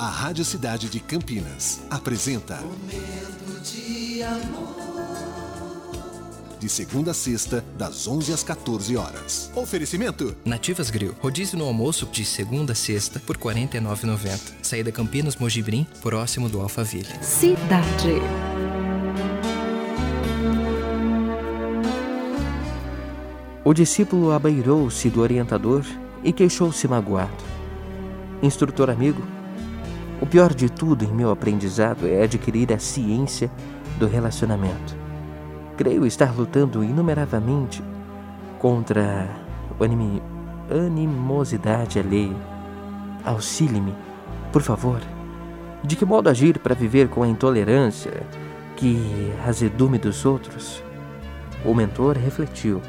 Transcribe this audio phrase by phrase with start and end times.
[0.00, 4.74] A Rádio Cidade de Campinas apresenta Momento de amor.
[6.58, 9.50] De segunda a sexta, das 11 às 14 horas.
[9.54, 11.14] Oferecimento: Nativas Grill.
[11.20, 14.54] Rodízio no almoço de segunda a sexta por R$ 49,90.
[14.62, 17.22] Saída Campinas Mojibrim, próximo do Alphaville.
[17.22, 18.22] Cidade.
[23.62, 25.84] O discípulo abeirou-se do orientador
[26.24, 27.44] e queixou-se magoado.
[28.42, 29.22] Instrutor amigo,
[30.20, 33.50] o pior de tudo em meu aprendizado é adquirir a ciência
[33.98, 34.96] do relacionamento.
[35.76, 37.82] Creio estar lutando inumeravelmente
[38.58, 39.28] contra
[39.78, 42.36] a animosidade alheia.
[43.24, 43.94] Auxilie-me,
[44.52, 45.00] por favor.
[45.82, 48.22] De que modo agir para viver com a intolerância
[48.76, 50.82] que azedume dos outros?
[51.64, 52.82] O mentor refletiu.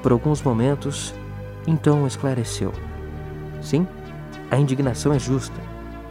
[0.00, 1.12] Por alguns momentos,
[1.66, 2.72] então esclareceu.
[3.60, 3.86] Sim,
[4.50, 5.60] a indignação é justa,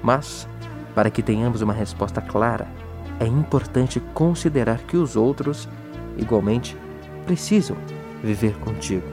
[0.02, 0.48] mas,
[0.94, 2.68] para que tenhamos uma resposta clara,
[3.20, 5.68] é importante considerar que os outros,
[6.18, 6.76] igualmente,
[7.26, 7.78] precisam
[8.24, 9.08] viver contigo.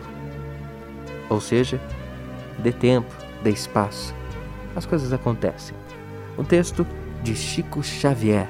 [1.29, 1.81] Ou seja,
[2.59, 4.15] dê tempo, dê espaço.
[4.75, 5.77] As coisas acontecem.
[6.39, 6.87] Um texto
[7.23, 8.49] de Chico Xavier,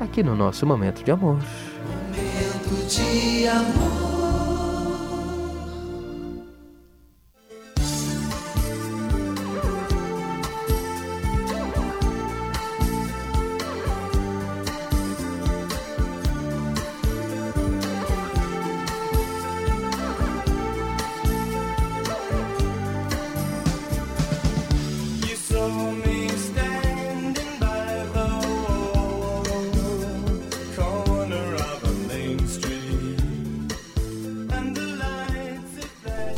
[0.00, 1.38] aqui no nosso Momento de Amor.
[1.38, 4.13] Momento de amor.